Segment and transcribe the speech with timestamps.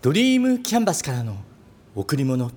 [0.00, 1.34] ドリームキャンバスからの
[1.96, 2.52] 贈り物。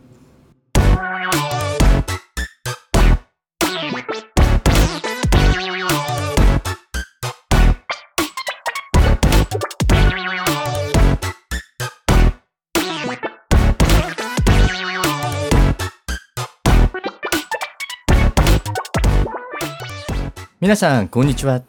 [20.60, 21.64] 皆さんこんにちは。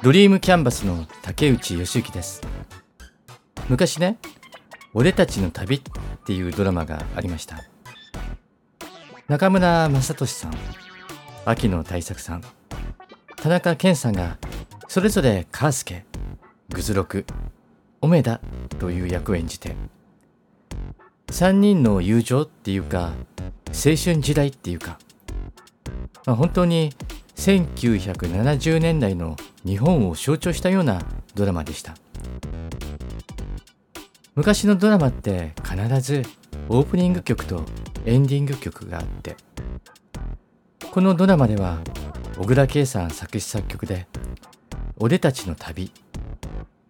[0.00, 2.40] ドリームキャンバスの竹内義之です。
[3.68, 4.16] 昔ね
[4.94, 5.82] 「俺たちの旅」っ
[6.26, 7.64] ていうドラマがありました。
[9.28, 10.54] 中村雅俊さん
[11.44, 12.42] 秋野大作さん
[13.36, 14.38] 田中健さんが
[14.88, 16.06] それぞれカースケ
[16.70, 17.26] グズロク
[18.00, 18.40] オメダ
[18.78, 19.76] という役を演じて
[21.26, 23.12] 3人の友情っていうか
[23.66, 24.98] 青春時代っていうか、
[26.24, 26.94] まあ、本当に
[27.36, 31.02] 1970年代の日本を象徴したような
[31.34, 31.94] ドラマでした。
[34.38, 36.22] 昔のドラマって必ず
[36.68, 37.64] オープニング曲と
[38.06, 39.34] エンディング曲があって
[40.92, 41.80] このドラマでは
[42.36, 44.06] 小倉圭さん作詞作曲で
[44.96, 45.90] 「俺たちの旅」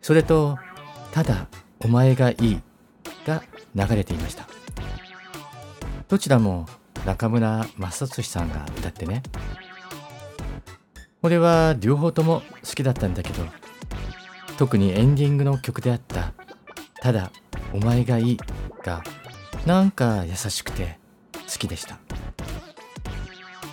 [0.03, 0.59] それと
[1.11, 1.47] 「ただ
[1.81, 2.61] お前がいい」
[3.27, 3.43] が
[3.75, 4.47] 流れていました。
[6.07, 6.67] どちらも
[7.07, 9.23] 中村雅俊さんが歌ってね。
[11.23, 13.43] 俺は両方とも好きだったんだけど
[14.59, 16.35] 特にエンディングの曲であった
[17.01, 17.31] 「ただ
[17.73, 18.39] お前がいい」
[18.85, 19.03] が
[19.67, 20.99] なんか優しくて
[21.35, 21.99] 好きでした。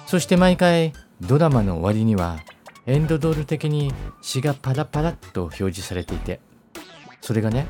[0.07, 2.39] そして毎回ドラマの終わりには
[2.85, 6.39] エンドドール的に詩がパラパラっと表示されていて
[7.21, 7.67] それがね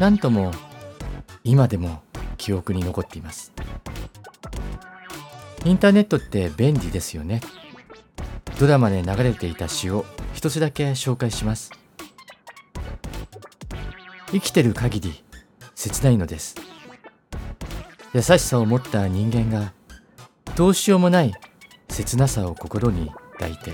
[0.00, 0.50] なんとも
[1.44, 2.02] 今でも
[2.36, 3.52] 記憶に残っています。
[5.64, 7.40] インターネットって便利ですよね。
[8.58, 11.70] ドラマで流れていた詩を一つだけ紹介します。
[14.34, 15.22] 生きてる限り
[15.76, 16.56] 切ないのです。
[18.12, 19.72] 優しさを持った人間が
[20.56, 21.32] どうしようもない
[21.88, 23.72] 切なさを心に抱いて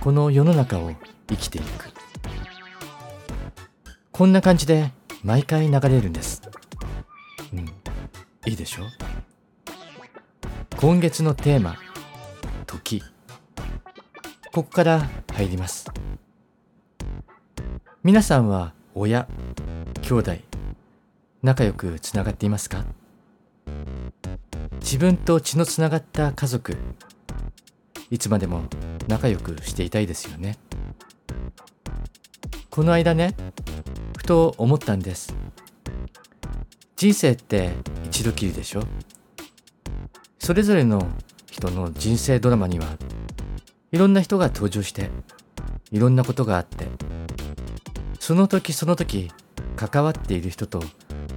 [0.00, 0.92] この世の中を
[1.30, 1.94] 生きていく。
[4.12, 4.92] こんな感じで
[5.24, 6.42] 毎回流れるんです。
[7.54, 7.60] うん。
[8.46, 8.82] いいでしょ？
[10.76, 11.76] 今月のテーマ
[12.68, 13.02] 「時」
[14.52, 15.90] ここから入ります。
[18.02, 19.28] 皆さんは親
[20.00, 20.36] 兄弟
[21.42, 22.86] 仲良くつながっていますか？
[24.80, 26.78] 自分と血のつながった家族
[28.10, 28.62] いつまでも
[29.06, 30.56] 仲良くしていたいですよね。
[32.70, 33.34] この間ね
[34.16, 35.36] ふと思ったんです。
[36.96, 37.74] 人生って
[38.06, 38.84] 一度きりでしょ？
[40.38, 41.06] それぞれの
[41.44, 42.96] 人の人生ドラマには
[43.92, 45.10] いろんな人が登場して
[45.90, 46.86] いろんなことがあって
[48.26, 49.30] その時その時
[49.76, 50.82] 関わっている人と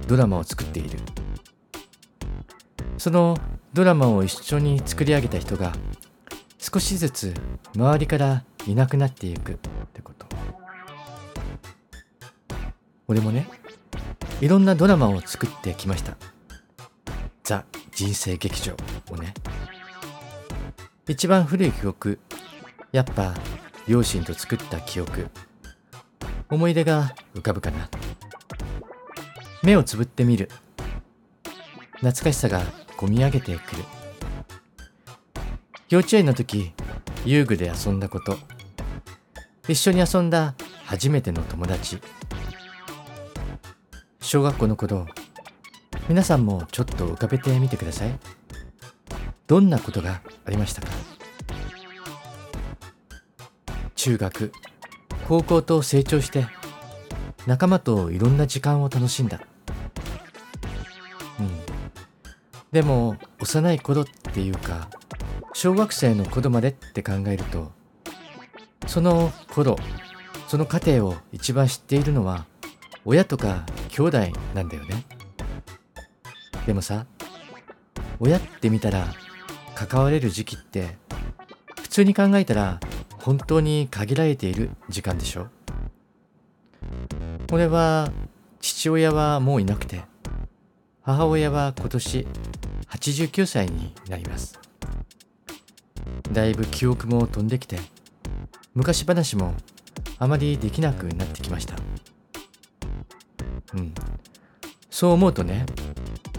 [0.08, 0.98] ドラマを作っている。
[2.98, 3.38] その
[3.72, 5.72] ドラマを一緒に作り上げた人が
[6.58, 7.32] 少しずつ
[7.76, 9.54] 周りからいなくなっていくっ
[9.92, 10.26] てこと。
[13.06, 13.48] 俺もね
[14.40, 16.16] いろんなドラマを作ってきました。
[17.44, 18.74] ザ人生劇場
[19.12, 19.32] をね。
[21.06, 22.18] 一番古い記憶
[22.90, 23.32] やっぱ
[23.86, 25.28] 両親と作った記憶。
[26.50, 27.88] 思い出が浮かぶかな。
[29.62, 30.48] 目をつぶってみる。
[31.96, 32.62] 懐かしさが
[32.96, 33.84] こみ上げてくる。
[35.88, 36.72] 幼稚園の時
[37.24, 38.36] 遊具で遊んだこと。
[39.68, 42.00] 一緒に遊んだ初めての友達。
[44.20, 45.06] 小学校の頃
[46.08, 48.18] 皆さんもちょっと浮かべてみてください。
[49.46, 50.88] どんなことがありましたか？
[53.94, 54.52] 中学。
[55.30, 56.48] 高校と成長して
[57.46, 59.40] 仲間といろんな時間を楽しんだ。
[61.38, 61.48] うん。
[62.72, 64.88] でも幼い頃っていうか
[65.52, 67.70] 小学生の頃までって考えると
[68.88, 69.76] その頃
[70.48, 72.46] その過程を一番知っているのは
[73.04, 74.18] 親とか兄弟
[74.52, 75.04] なんだよね。
[76.66, 77.06] でもさ
[78.18, 79.06] 親って見たら
[79.76, 80.98] 関われる時期って
[81.82, 82.80] 普通に考えたら
[83.20, 85.48] 本当に限られている時間でしょ？
[87.52, 88.10] 俺は
[88.60, 90.02] 父親はもういなくて
[91.02, 92.26] 母親は今年
[92.88, 94.58] 89歳になります。
[96.32, 97.78] だいぶ記憶も飛んできて
[98.74, 99.54] 昔話も
[100.18, 101.76] あまりできなくなってきました。
[103.74, 103.94] うん。
[104.90, 105.66] そう思うとね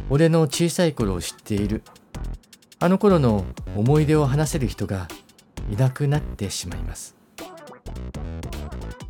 [0.10, 1.84] 俺の小さい頃を知っている
[2.80, 3.46] あの頃の
[3.76, 5.08] 思い出を話せる人が
[5.70, 7.16] いなくなってしまいます。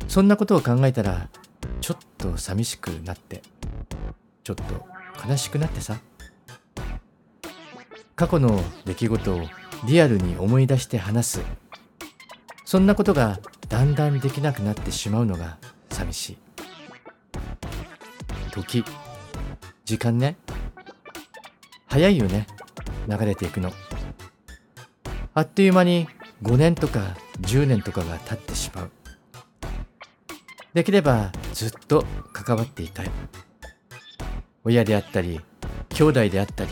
[0.08, 1.28] そんなことを考えたら
[1.80, 3.42] ちょっと寂しくなって
[4.44, 4.64] ちょっと
[5.28, 5.98] 悲しくなってさ。
[8.14, 9.40] 過去の出来事を
[9.86, 11.40] リアルに思い出して話す。
[12.64, 15.58] そんなことがだんだんできなくなってしまうのが
[15.90, 16.38] 寂しい。
[18.52, 18.84] 時
[19.84, 20.36] 時間ね。
[21.86, 22.46] 早いよね。
[23.08, 23.72] 流れていくの。
[25.34, 26.06] あっという間に
[26.42, 28.90] 5年とか10年とかが経ってしまう。
[30.74, 33.10] できればずっと関わっていたい。
[34.64, 35.40] 親であったり
[35.90, 36.70] 兄弟であったり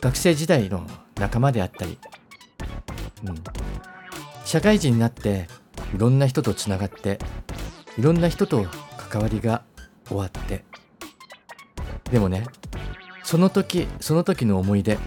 [0.00, 0.86] 学生時代の
[1.16, 1.98] 仲間であったり、
[3.24, 3.34] うん、
[4.44, 5.48] 社会人になって
[5.94, 7.18] いろんな人とつながって
[7.98, 9.62] いろんな人と関わりが
[10.06, 10.64] 終わって。
[12.10, 12.44] でもね
[13.24, 14.98] その時その時の思い出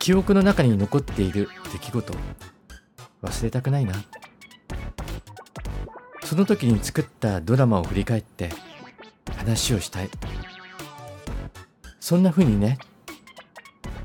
[0.00, 2.14] 記憶の中に残っている出来事
[3.22, 3.92] 忘れたくないな。
[6.24, 8.48] その時に作ったドラマを振り返って
[9.36, 10.08] 話をしたい。
[12.00, 12.78] そんな風にね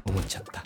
[0.06, 0.64] 思っちゃった。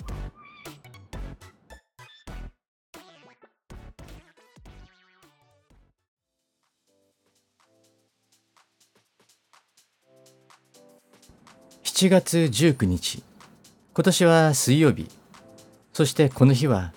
[11.83, 13.21] 7月19日。
[13.93, 15.18] 今年は水曜日。
[15.99, 16.93] そしてこの日は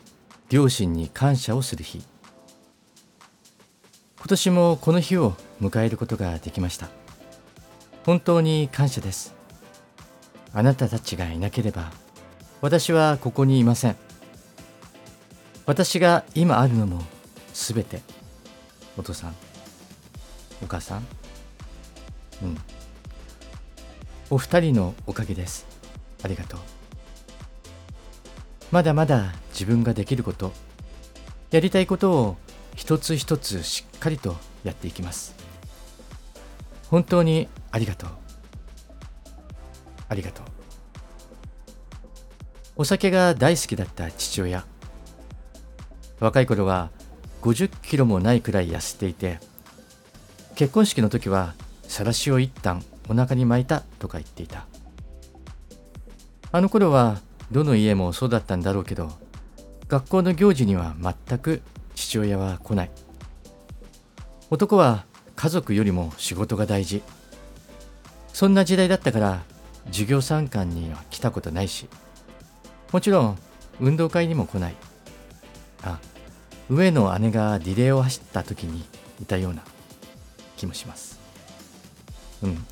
[0.48, 2.04] 両親に感謝をする日。
[4.16, 6.86] 今年もこの日を迎えることができました。
[8.06, 9.34] 本当に感謝です。
[10.54, 11.90] あなたたちがいなければ
[12.60, 13.96] 私はここにいません。
[15.66, 17.02] 私が今あるのも
[17.52, 18.02] すべて。
[18.96, 19.34] お父さん
[20.62, 21.06] お母さん。
[22.44, 22.56] うん。
[24.30, 25.66] お二人のおかげです。
[26.22, 26.81] ありがとう。
[28.72, 30.50] まだまだ自分ができること
[31.50, 32.36] やりたいことを
[32.74, 34.34] 一つ一つしっかりと
[34.64, 35.34] やっていきます。
[36.88, 38.10] 本当にありがとう。
[40.08, 40.44] ありがとう。
[42.76, 44.64] お酒が大好きだった父親。
[46.18, 46.90] 若い頃は
[47.42, 49.38] 50キロもないくらい痩せていて
[50.54, 54.66] 結婚式の時はさらしを一旦お腹に巻いたとか言っていた。
[56.50, 57.20] あの頃は
[57.52, 59.10] どの家もそうだったんだろうけど
[59.86, 61.60] 学校の行事には全く
[61.94, 62.90] 父親は来ない。
[64.48, 65.04] 男は
[65.36, 67.02] 家族よりも仕事が大事。
[68.32, 69.42] そんな時代だったから
[69.86, 71.88] 授業参観には来たことないし。
[72.90, 73.38] もちろん
[73.80, 74.74] 運動会にも来ない。
[75.82, 75.98] あ
[76.70, 78.84] 上の姉がリレーを走った時に
[79.20, 79.62] いたような
[80.56, 81.20] 気もします。
[82.42, 82.64] うん。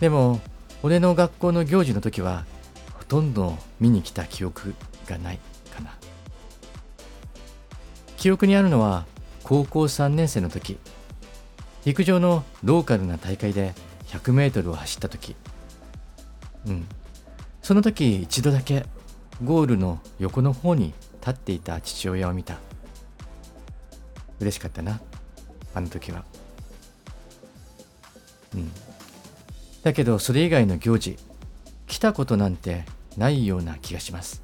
[0.00, 0.40] でも
[0.82, 2.44] 俺の学校の行事の時は
[3.08, 4.74] とんど見に来た記憶
[5.06, 5.38] がない
[5.74, 5.96] かな。
[8.16, 9.06] 記憶にあるのは
[9.44, 10.78] 高校3年生の時。
[11.84, 13.72] 陸上のローカルな大会で
[14.06, 15.36] 100メートルを走った時。
[16.66, 16.86] うん。
[17.62, 18.84] その時一度だけ
[19.44, 22.58] ゴールの横の方に立っていた父親を見た。
[24.40, 25.00] 嬉しかったな
[25.74, 26.24] あの時は。
[28.54, 28.70] うん。
[29.82, 31.16] だけどそれ以外の行事
[31.86, 32.84] 来たことなんて
[33.16, 34.42] ないような気がします。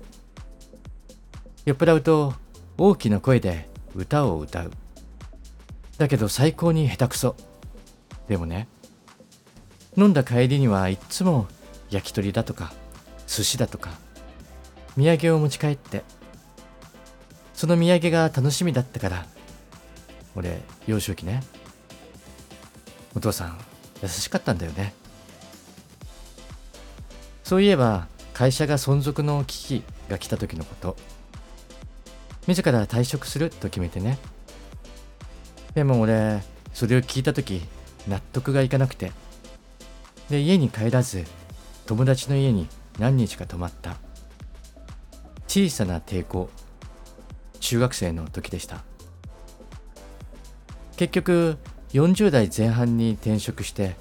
[1.64, 2.34] 酔っ払うと
[2.78, 4.72] 大きな声で歌を歌う。
[5.98, 7.36] だけど最高に下手くそ。
[8.28, 8.68] でもね
[9.96, 11.46] 飲んだ帰りにはいっつも
[11.90, 12.72] 焼き鳥だとか
[13.26, 13.90] 寿司だとか
[14.96, 16.02] 土産を持ち帰って
[17.52, 19.26] その土産が楽しみだったから
[20.34, 21.42] 俺幼少期ね
[23.14, 23.58] お父さん
[24.02, 24.94] 優しかったんだよね。
[27.44, 30.96] そういえば会社が存続の危機が来た時のこと。
[32.46, 34.18] 自ら退職すると決めてね。
[35.74, 37.62] でも俺それを聞いた時
[38.08, 39.12] 納得がいかなくて。
[40.30, 41.24] で家に帰らず
[41.86, 43.96] 友達の家に何日か泊まった。
[45.46, 46.48] 小さな抵抗。
[47.60, 48.82] 中学生の時でした。
[50.96, 51.58] 結局
[51.92, 53.96] 40代前半に転職して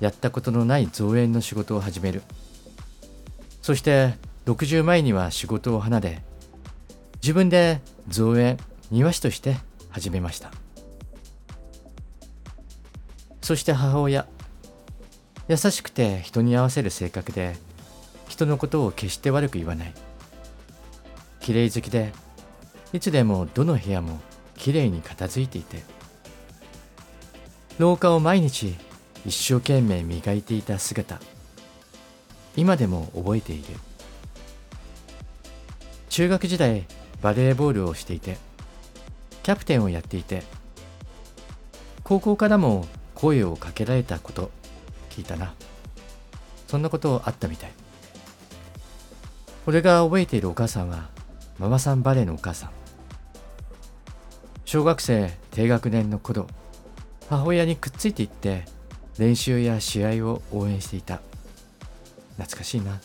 [0.00, 2.22] やったことのない造園の仕事を始める。
[3.64, 4.12] そして
[4.44, 6.22] 60前には仕事を離れ
[7.22, 8.58] 自分で造園
[8.90, 9.56] 庭師として
[9.88, 10.50] 始めました。
[13.40, 14.26] そして母親。
[15.48, 17.56] 優しくて人に合わせる性格で
[18.28, 19.94] 人のことを決して悪く言わない。
[21.40, 22.12] 綺麗好きで
[22.92, 24.20] いつでもどの部屋も
[24.58, 25.82] きれいに片付いていて
[27.78, 28.76] 廊下を毎日
[29.24, 31.18] 一生懸命磨いていた姿。
[32.56, 33.64] 今でも覚えている。
[36.08, 36.86] 中学時代
[37.22, 38.36] バレーボールをしていて
[39.42, 40.44] キャプテンをやっていて
[42.04, 44.50] 高校からも声をかけられたこと
[45.10, 45.54] 聞いたな。
[46.68, 47.72] そんなことあったみたい。
[49.66, 51.08] 俺が覚えているお母さんは
[51.58, 52.70] ママさんバレーのお母さん。
[54.64, 56.46] 小学生低学年の頃
[57.28, 58.64] 母親にくっついていって
[59.18, 61.20] 練習や試合を応援していた。
[62.36, 63.00] 懐かしいな。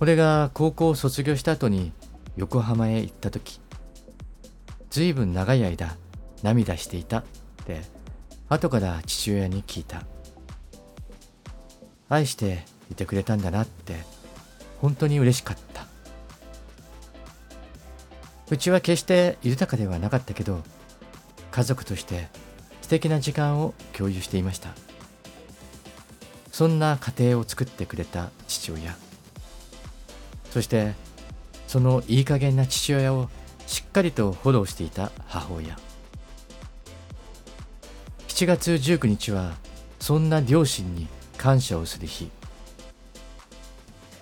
[0.00, 1.92] 俺が高校を卒業した後に
[2.36, 3.60] 横浜へ行った時
[4.88, 5.96] ずいぶん長い間
[6.42, 7.24] 涙していたっ
[7.66, 7.82] て
[8.48, 10.02] 後から父親に聞いた。
[12.08, 13.94] 愛していてくれたんだなって
[14.80, 15.86] 本当に嬉しかった。
[18.50, 20.64] うちは決して豊かではなかったけど
[21.52, 22.28] 家族として
[22.82, 24.70] 素敵な時間を共有していました。
[26.60, 28.94] そんな家庭を作ってくれた父親。
[30.50, 30.92] そして
[31.66, 33.30] そのいい加減な父親を
[33.66, 35.78] しっかりとフォローしていた母親。
[38.28, 39.54] 7月19日は
[40.00, 41.06] そんな両親に
[41.38, 42.30] 感謝をする日。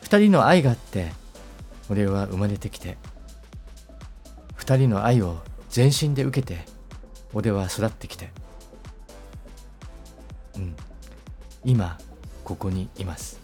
[0.03, 1.11] 二人の愛があって
[1.91, 2.99] 俺は生まれてきて。
[4.55, 5.39] 二人の愛を
[5.71, 6.67] 全身で受けて
[7.33, 8.31] 俺は育ってきて。
[10.55, 10.77] うん。
[11.65, 11.99] 今
[12.49, 13.39] ここにいます。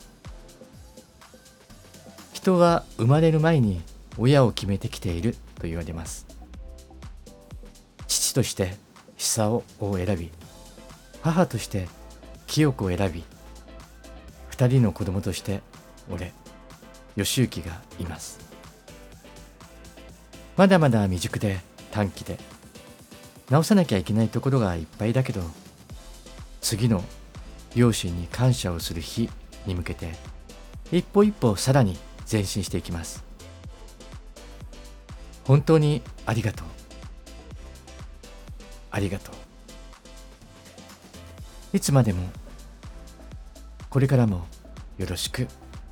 [2.32, 3.82] 人は生まれる前に
[4.16, 6.26] 親を決めてきていると言われます。
[8.06, 8.78] 父として
[9.18, 10.30] 久男を選び
[11.20, 11.87] 母として
[12.46, 13.25] 清子を選び
[14.49, 15.61] 二人の子供として
[16.11, 16.32] 俺
[17.14, 18.40] 義行がいます。
[20.56, 22.38] まだまだ未熟で短期で
[23.50, 25.42] 直さなきゃいけないところがいっぱいだけど
[26.62, 27.04] 次の
[27.75, 29.28] 両親に感謝をする日
[29.66, 30.12] に向けて
[30.93, 31.97] 一歩一歩さらに
[32.31, 33.25] 前進していきます。
[35.45, 36.66] 本当にありがとう。
[38.90, 39.35] ありがとう。
[41.76, 42.23] いつまでも
[43.90, 44.47] これからも
[44.97, 45.49] よろしく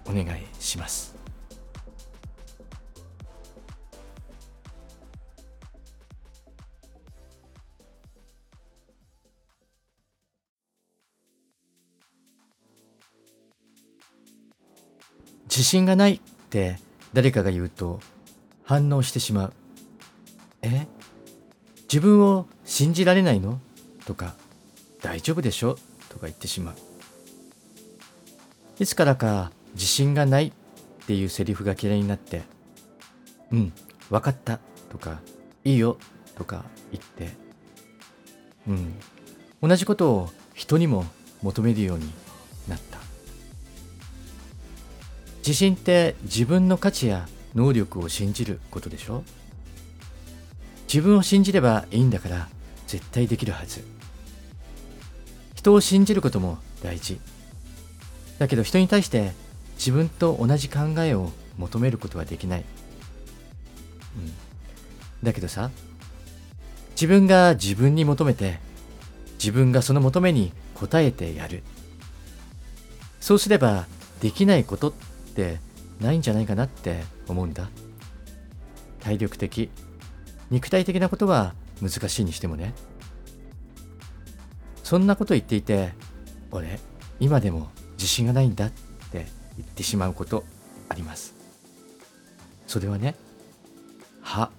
[0.07, 1.12] お願いします。
[15.63, 16.77] 自信がないって
[17.13, 18.01] 誰かが言うと
[18.65, 19.53] 反応してしまう。
[20.61, 20.89] え？
[21.83, 23.61] 自分を信じられないの？
[24.05, 24.35] とか
[25.03, 25.77] 大丈夫でしょ？
[26.09, 26.75] とか言ってしまう。
[28.81, 30.53] いつからか自信がないっ
[31.07, 32.43] ていうセリフが嫌いになって、
[33.53, 33.73] うん、
[34.11, 34.59] わかった
[34.91, 35.21] とか、
[35.63, 35.97] いいよ
[36.35, 37.37] とか言って、
[38.67, 38.95] うん、
[39.63, 41.05] 同じことを人にも
[41.41, 42.13] 求めるように
[42.67, 42.99] なった。
[45.45, 49.25] 自信って自分の価値や能力を信じることでしょ？
[50.87, 52.49] 自分を信じればいいんだから
[52.87, 53.85] 絶対できるはず。
[55.57, 57.19] 人を信じることも大事。
[58.39, 59.33] だけど人に対して
[59.77, 62.65] 自分と同じ考えを求めることはできない、う
[64.21, 64.33] ん、
[65.23, 65.71] だけどさ
[66.93, 68.59] 自分が自分に求めて
[69.35, 71.63] 自分がその求めに応えてやる。
[73.21, 73.87] そうすれば
[74.21, 75.59] できないことってって
[76.01, 77.69] ないんじゃないかなって思うんだ。
[79.01, 79.71] 体力的。
[80.51, 82.75] 肉体的なことは難しいにしてもね。
[84.85, 85.93] そんなこと言っていて
[86.51, 86.79] 俺
[87.19, 88.71] 今でも自信がないんだっ
[89.11, 90.45] て言ってしまうこと
[90.91, 91.35] あります。
[92.67, 93.15] それはね
[94.21, 94.51] 歯。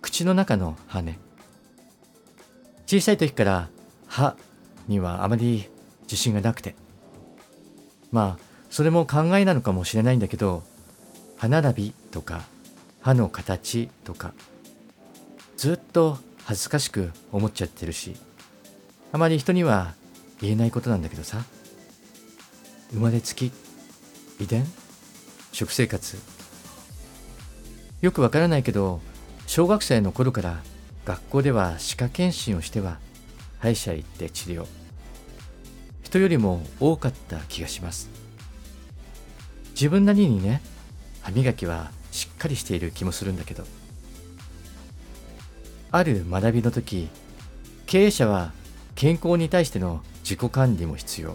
[0.00, 1.18] 口の中の歯ね。
[2.86, 3.68] 小さい時から
[4.08, 4.36] 歯
[4.88, 5.68] にはあまり
[6.02, 6.74] 自信がなくて。
[8.10, 10.62] まあそれも考えなのかもしれないんだけど
[11.36, 12.42] 歯並びとか
[13.00, 14.32] 歯の形とか
[15.56, 18.16] ずっと恥ずかしく思っちゃってるし
[19.12, 19.94] あまり人には
[20.40, 21.44] 言えないことなんだけどさ
[22.92, 23.52] 生まれつき
[24.40, 24.64] 遺伝
[25.52, 26.16] 食生活。
[28.00, 29.00] よくわからないけど
[29.46, 30.62] 小学生の頃から
[31.04, 32.98] 学校では歯科検診をしては
[33.58, 34.66] 歯医者へ行って治療。
[36.02, 38.19] 人よりも多かった気がします。
[39.80, 40.60] 自分なりにね
[41.22, 43.64] 歯磨きはしっかりしている気もするんだけど。
[45.90, 47.08] ある学びの時
[47.86, 48.52] 経営者は
[48.94, 51.34] 健康に対しての自己管理も必要。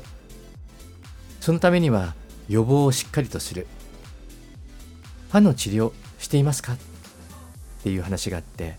[1.42, 2.14] そのためには
[2.48, 3.66] 予防をしっかりとする。
[5.32, 6.74] 歯の治療していますか？
[6.74, 6.78] っ
[7.82, 8.78] ていう話があって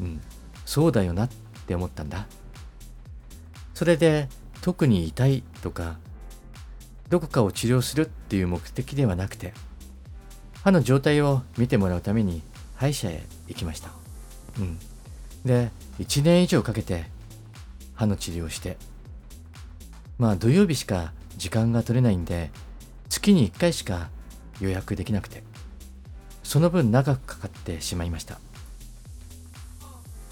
[0.00, 0.22] うん
[0.64, 1.28] そうだよなっ
[1.66, 2.26] て思ったんだ。
[3.74, 4.30] それで
[4.62, 5.98] 特に痛いとか
[7.08, 9.52] どこかを治療するっていう目的ではなくて
[10.62, 12.42] 歯の状態を見てもらうために
[12.74, 13.90] 歯医者へ行きました。
[14.58, 14.78] うん。
[15.44, 15.70] で、
[16.00, 17.04] 1年以上かけて
[17.94, 18.76] 歯の治療をして、
[20.18, 22.50] まあ土曜日しか時間が取れないんで
[23.08, 24.08] 月に1回しか
[24.60, 25.42] 予約できなくて
[26.42, 28.38] その分長くかかってしまいました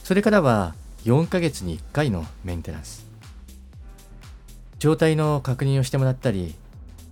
[0.03, 3.07] それからは4ヶ月に1回のメンテナンス
[4.79, 6.55] 状態の確認をしてもらったり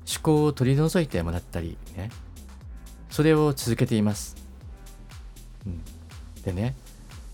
[0.08, 2.10] 思考を取り除いてもらったりね。
[3.10, 4.36] それを続けています、
[5.66, 5.82] うん、
[6.42, 6.74] でね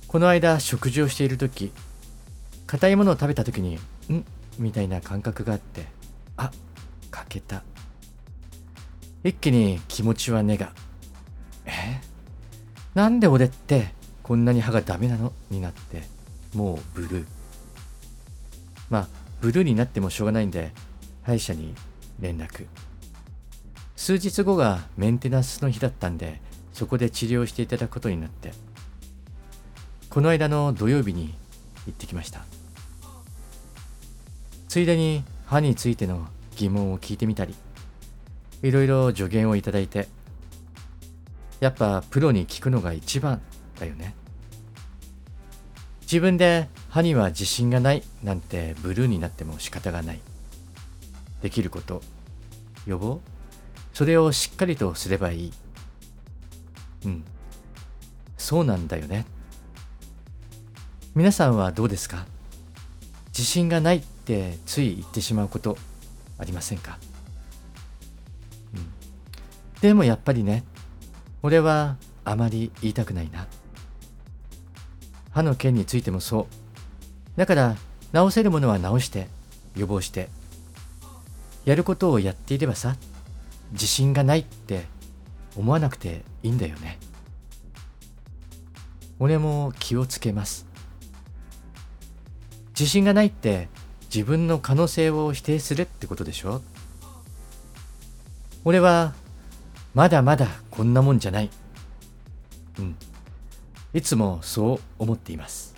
[0.09, 1.71] この間食事をしている時
[2.67, 3.77] 硬いものを食べた時に
[4.11, 4.25] ん？
[4.59, 5.87] みたいな感覚があって
[6.37, 6.51] あ
[7.13, 7.63] 欠けた。
[9.23, 10.73] 一気に気持ちはネガ
[11.65, 12.01] え？
[12.95, 15.33] なんで俺ってこんなに歯がダメなの？
[15.49, 16.03] になって
[16.55, 17.27] もうブルー。
[18.91, 19.09] まあ
[19.41, 20.73] ブルーになってもしょうがないんで
[21.23, 21.75] 歯医者に
[22.21, 22.67] 連絡。
[23.97, 26.41] 数日後がメンテナンスの日だったんで
[26.73, 28.53] そこで治療していただくことになって。
[30.11, 31.35] この間の土曜日に
[31.87, 32.45] 行ってきました。
[34.69, 37.55] ついでに歯についての疑問を聞いてみたり
[38.63, 40.09] いろいろ助言をいただいて
[41.61, 43.41] やっぱプロに聞くのが一番
[43.79, 44.15] だよね。
[46.03, 50.21] 自分で歯には自信がないなんてブルーになっても仕方がない。
[51.43, 52.03] できること。
[52.87, 53.21] 予防
[53.93, 55.53] それをしっかりとすればいい。
[57.05, 57.25] うん。
[58.37, 59.27] そうなんだよね。
[61.15, 62.27] 皆さんはどうですか？
[63.29, 65.77] 自信がないってつい言ってしまうこと
[66.39, 66.99] ありませんか、
[68.75, 70.65] うん、でもやっぱりね
[71.43, 73.47] 俺はあまり言いたくないな。
[75.31, 76.49] 歯の件についてもそ
[77.37, 77.39] う。
[77.39, 77.77] だから
[78.13, 79.29] 治せるものは治して
[79.77, 80.29] 予防して。
[81.69, 82.97] やることをやっていればさ
[83.73, 84.87] 自信がないって
[85.55, 86.99] 思わなくていいんだよね
[89.19, 90.67] 俺も気をつけます
[92.71, 93.69] 自信がないって
[94.15, 96.63] 自分の可能性を否定するってことでしょ
[98.65, 99.13] 俺は
[99.95, 101.51] まだまだこんなもんじゃない。
[102.79, 102.97] うん。
[103.93, 105.78] いつもそう思っています。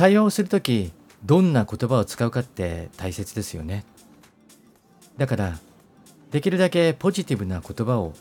[0.00, 0.92] 対話をするとき、
[1.26, 3.84] どんな言葉を使うかって大切ですよね。
[5.18, 5.58] だから、
[6.30, 8.14] できるだけポジティブな言葉を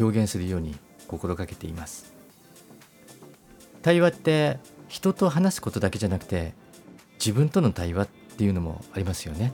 [0.00, 0.74] 表現するように
[1.06, 2.14] 心がけています。
[3.82, 6.54] 対話って人と話すことだけじゃなくて
[7.18, 9.52] 自分との対話っていうのもありますよね。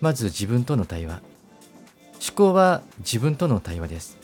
[0.00, 1.20] まず自分との対話。
[2.24, 4.18] 思考は自分との対話です。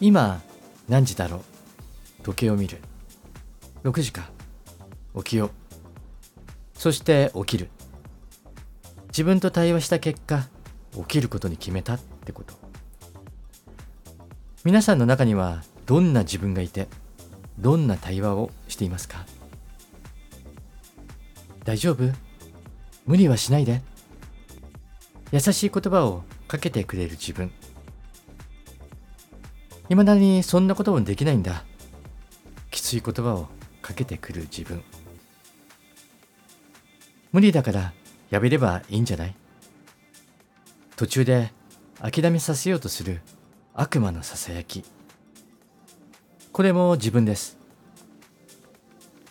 [0.00, 0.40] 今
[0.88, 1.44] 何時だろ
[2.20, 2.22] う？
[2.22, 2.78] 時計を見る。
[3.88, 4.28] 6時か。
[5.16, 5.50] 起きよう。
[6.74, 7.70] そして起きる。
[9.08, 10.46] 自分と対話した結果、
[10.94, 12.52] 起きることに決めたってこと。
[14.62, 16.86] 皆さんの中にはどんな自分がいて、
[17.58, 19.24] どんな対話をしていますか？
[21.64, 22.12] 大丈夫？
[23.06, 23.80] 無理はしないで。
[25.32, 27.50] 優しい言葉をかけてくれる自分。
[29.88, 31.64] 未だにそんなこともできないんだ。
[32.70, 33.48] きつい言葉を
[33.88, 34.82] かけてくる自分。
[37.32, 37.94] 無理だから
[38.28, 39.34] やめればいいんじゃない？
[40.96, 41.52] 途中で
[41.98, 43.22] 諦めさせようとする
[43.72, 44.84] 悪魔のささやき。
[46.52, 47.56] これも自分です。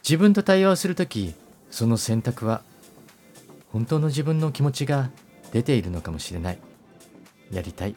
[0.02, 1.36] 自分と対話をするとき
[1.70, 2.64] その選択は
[3.72, 5.12] 本当の自分の気持ちが
[5.52, 6.58] 出ているのかもしれない。
[7.52, 7.96] やりたい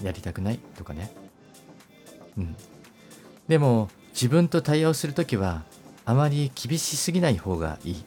[0.00, 1.10] やりたくないとかね。
[2.36, 2.56] うん。
[3.48, 5.64] でも自分と対話をするときは
[6.08, 8.04] あまり厳しすぎない方がいい。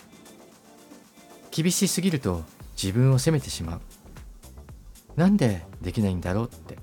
[1.51, 2.41] 厳しすぎると
[2.75, 3.81] 自分を責めてしまう。
[5.15, 6.79] なんでできないんだろうって。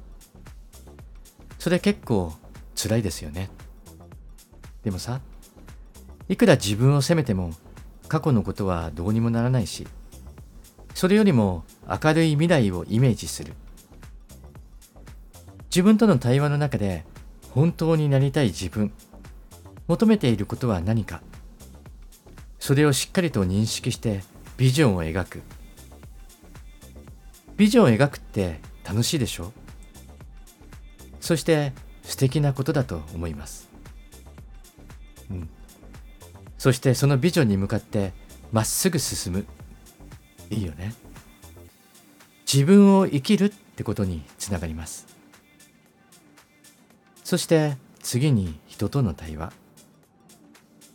[1.58, 2.34] それ結構
[2.76, 3.50] 辛いですよね。
[4.84, 5.20] でもさ
[6.28, 7.50] いくら自分を責めても
[8.06, 9.88] 過去のことはどうにもならないし
[10.94, 13.54] それよりも明るい未来をイメージする。
[15.64, 17.04] 自分との対話の中で
[17.50, 18.92] 本当になりたい自分。
[19.88, 21.22] 求めていることは何か。
[22.60, 24.22] それをしっかりと認識して
[24.56, 25.42] ビジョンを描く。
[27.56, 29.52] ビジョンを描くって楽しいでしょ？
[31.20, 31.72] そして
[32.02, 33.68] 素敵なことだと思います、
[35.30, 35.48] うん、
[36.56, 38.12] そしてそのビジョンに向かって
[38.50, 39.46] まっすぐ進む。
[40.50, 40.94] いいよね。
[42.50, 45.06] 自分を生きるってことにつながります。
[47.24, 49.52] そして次に人との対話。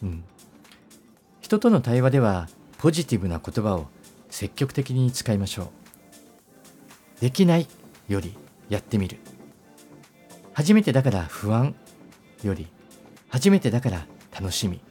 [0.03, 0.23] うん、
[1.39, 3.87] 人との対話ではポジティブな言葉を
[4.29, 7.21] 積極的に使いましょう。
[7.21, 7.67] できない
[8.09, 8.35] より
[8.67, 9.17] やってみる。
[10.53, 11.73] 初めてだから不安
[12.43, 12.67] より
[13.29, 14.05] 初めてだから
[14.37, 14.81] 楽しみ。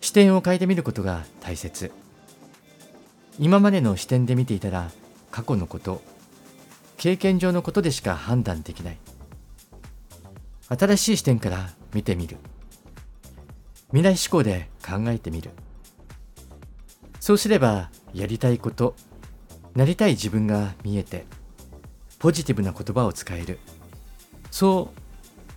[0.00, 1.92] 視点を変えてみることが大切。
[3.38, 4.90] 今までの視点で見ていたら
[5.30, 6.02] 過去のこと
[6.96, 8.98] 経験上のことでしか判断できない。
[10.68, 12.38] 新しい視点から見てみる。
[13.94, 15.52] 未来志向で考えてみる。
[17.20, 18.96] そうすればやりたいこと
[19.76, 21.26] なりたい自分が見えて
[22.18, 23.60] ポジティブな言葉を使える。
[24.50, 24.90] そ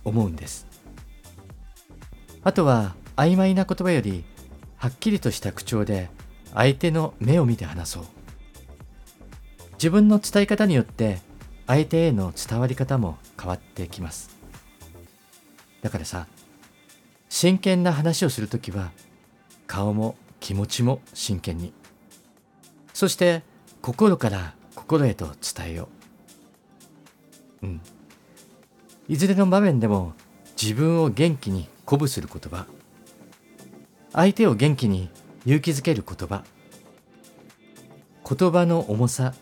[0.04, 0.68] う思うんです。
[2.44, 4.24] あとは曖昧な言葉より
[4.76, 6.08] はっきりとした口調で
[6.54, 8.04] 相手の目を見て話そう。
[9.72, 11.18] 自分の伝え方によって
[11.66, 14.30] 相手への伝わり方も変わってきます。
[15.82, 16.28] だからさ
[17.28, 18.90] 真剣な話をするときは
[19.66, 21.72] 顔も気持ちも真剣に。
[22.92, 23.42] そして
[23.82, 25.88] 心から心へと伝えよ
[27.62, 27.66] う。
[27.66, 27.80] うん。
[29.08, 30.14] いずれの場面でも
[30.60, 32.66] 自分を元気に鼓舞する言葉。
[34.12, 35.10] 相手を元気に
[35.44, 36.44] 勇気づける言葉。
[38.28, 39.34] 言葉の重さ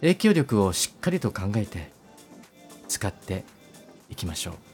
[0.00, 1.90] 影響力をしっかりと考えて
[2.88, 3.44] 使って
[4.08, 4.69] いきましょう。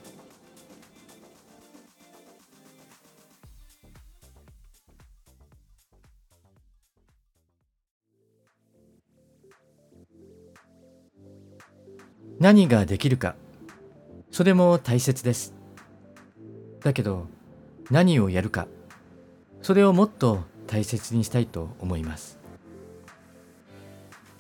[12.47, 13.35] 何ができるか。
[14.31, 15.53] それも大切です。
[16.81, 17.27] だけど
[17.91, 18.69] 何をやるか。
[19.63, 22.39] それをもっと大切にしたいと思います。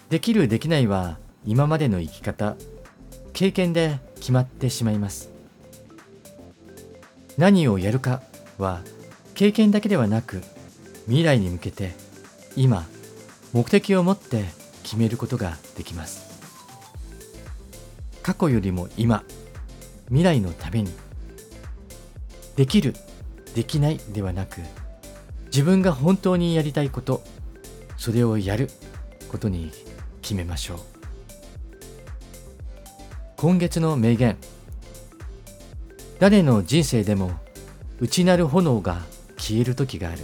[0.08, 2.54] できるできないは今までの生き方。
[3.32, 5.32] 経験で決まってしまいます。
[7.36, 8.22] 何をやるか
[8.56, 8.82] は
[9.34, 10.42] 経験だけではなく
[11.06, 11.96] 未来に向けて
[12.54, 12.86] 今
[13.52, 14.44] 目的を持って
[14.84, 16.25] 決めることができます。
[18.26, 19.22] 過去よりも今
[20.08, 20.90] 未来のために
[22.56, 22.92] できる
[23.54, 24.62] できないではなく
[25.44, 27.22] 自分が本当にやりたいこと
[27.96, 28.68] それをやる
[29.28, 29.70] ことに
[30.22, 30.78] 決めましょう。
[33.36, 34.36] 今月の名言。
[36.18, 37.30] 誰の人生でも
[38.00, 39.02] 内なる炎が
[39.36, 40.18] 消える時がある。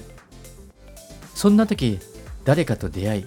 [1.37, 2.01] そんな時
[2.45, 3.27] 誰かと出会い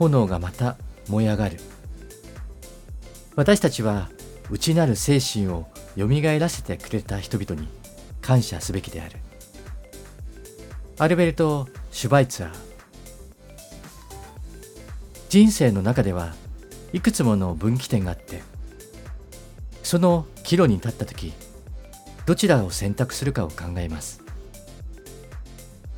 [0.00, 0.76] 炎がまた
[1.08, 1.73] 燃え上がる。
[3.36, 4.08] 私たちは
[4.50, 5.66] 内なる精神を
[5.96, 7.68] よみがえらせてくれた人々に
[8.20, 9.16] 感謝すべきである。
[10.98, 12.74] アルベルト・シュバイツァー。
[15.28, 16.32] 人生の中では
[16.92, 18.42] いくつもの分岐点があって
[19.82, 21.32] その岐路に立った時
[22.24, 24.22] どちらを選択するかを考えます。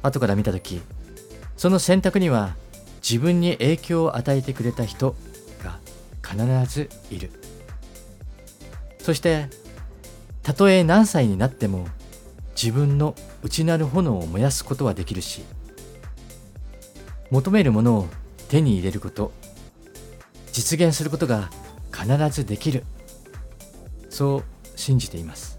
[0.03, 0.81] 後から見た時
[1.59, 2.57] その選択には
[3.03, 5.15] 自分に影響を与えてくれた人
[6.29, 7.31] 必ずいる。
[8.99, 9.49] そして
[10.43, 11.87] たとえ何歳になっても
[12.61, 15.45] 自分の内なる炎を燃やすことはできるし
[17.31, 18.07] 求めるものを
[18.49, 19.33] 手に入れること
[20.53, 21.51] 実現することが
[21.93, 22.85] 必ずできる。
[24.09, 25.59] そう信じています。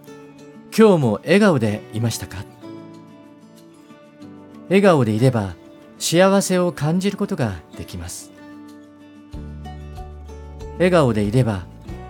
[0.73, 2.45] 今日も笑顔でいましたか？
[4.69, 5.55] 笑顔でいれば
[5.99, 8.31] 幸せを感じることができます。
[10.75, 11.65] 笑顔でいれば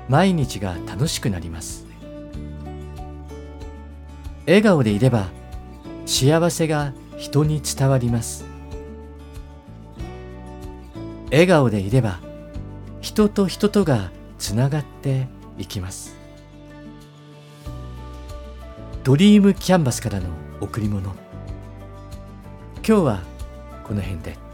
[0.08, 1.88] 毎日が楽しくなります。
[4.46, 5.30] 笑顔でいれば
[6.06, 8.46] 幸せが人に伝わります。
[11.32, 12.20] 笑顔でいれば
[13.02, 16.21] 人と人とがつながっていきます。
[19.04, 23.24] ドリームキャンバスからの贈り物今日は
[23.84, 24.51] この辺で。